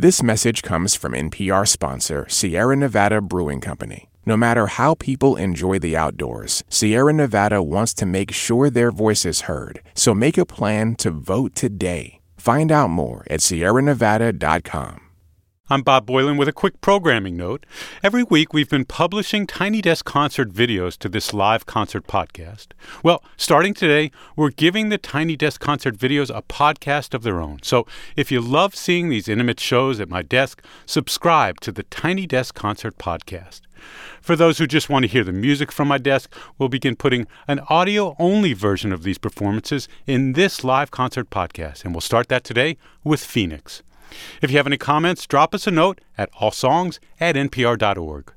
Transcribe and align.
This 0.00 0.22
message 0.22 0.62
comes 0.62 0.94
from 0.94 1.12
NPR 1.12 1.68
sponsor 1.68 2.24
Sierra 2.26 2.74
Nevada 2.74 3.20
Brewing 3.20 3.60
Company. 3.60 4.08
No 4.24 4.34
matter 4.34 4.66
how 4.66 4.94
people 4.94 5.36
enjoy 5.36 5.78
the 5.78 5.94
outdoors, 5.94 6.64
Sierra 6.70 7.12
Nevada 7.12 7.62
wants 7.62 7.92
to 8.00 8.06
make 8.06 8.32
sure 8.32 8.70
their 8.70 8.90
voice 8.92 9.26
is 9.26 9.42
heard. 9.42 9.82
So 9.92 10.14
make 10.14 10.38
a 10.38 10.46
plan 10.46 10.94
to 11.00 11.10
vote 11.10 11.54
today. 11.54 12.18
Find 12.38 12.72
out 12.72 12.88
more 12.88 13.26
at 13.28 13.40
sierranevada.com. 13.40 15.09
I'm 15.72 15.82
Bob 15.82 16.04
Boilen 16.04 16.36
with 16.36 16.48
a 16.48 16.52
quick 16.52 16.80
programming 16.80 17.36
note. 17.36 17.64
Every 18.02 18.24
week 18.24 18.52
we've 18.52 18.68
been 18.68 18.84
publishing 18.84 19.46
Tiny 19.46 19.80
Desk 19.80 20.04
concert 20.04 20.50
videos 20.50 20.98
to 20.98 21.08
this 21.08 21.32
live 21.32 21.64
concert 21.64 22.08
podcast. 22.08 22.72
Well, 23.04 23.22
starting 23.36 23.72
today, 23.72 24.10
we're 24.34 24.50
giving 24.50 24.88
the 24.88 24.98
Tiny 24.98 25.36
Desk 25.36 25.60
concert 25.60 25.96
videos 25.96 26.28
a 26.36 26.42
podcast 26.42 27.14
of 27.14 27.22
their 27.22 27.40
own. 27.40 27.60
So 27.62 27.86
if 28.16 28.32
you 28.32 28.40
love 28.40 28.74
seeing 28.74 29.10
these 29.10 29.28
intimate 29.28 29.60
shows 29.60 30.00
at 30.00 30.08
my 30.08 30.22
desk, 30.22 30.60
subscribe 30.86 31.60
to 31.60 31.70
the 31.70 31.84
Tiny 31.84 32.26
Desk 32.26 32.52
Concert 32.52 32.98
Podcast. 32.98 33.60
For 34.20 34.34
those 34.34 34.58
who 34.58 34.66
just 34.66 34.90
want 34.90 35.04
to 35.04 35.08
hear 35.08 35.22
the 35.22 35.30
music 35.30 35.70
from 35.70 35.86
my 35.86 35.98
desk, 35.98 36.34
we'll 36.58 36.68
begin 36.68 36.96
putting 36.96 37.28
an 37.46 37.60
audio 37.68 38.16
only 38.18 38.54
version 38.54 38.92
of 38.92 39.04
these 39.04 39.18
performances 39.18 39.86
in 40.04 40.32
this 40.32 40.64
live 40.64 40.90
concert 40.90 41.30
podcast, 41.30 41.84
and 41.84 41.94
we'll 41.94 42.00
start 42.00 42.28
that 42.28 42.42
today 42.42 42.76
with 43.04 43.24
Phoenix. 43.24 43.84
If 44.42 44.50
you 44.50 44.56
have 44.56 44.66
any 44.66 44.78
comments, 44.78 45.26
drop 45.26 45.54
us 45.54 45.66
a 45.66 45.70
note 45.70 46.00
at 46.16 46.32
allsongs 46.34 46.98
at 47.18 47.36
npr.org. 47.36 48.32